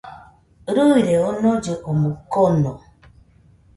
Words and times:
Rɨire 0.75 1.15
onollɨ 1.29 1.73
omɨ 1.89 2.07
kono 2.31 2.71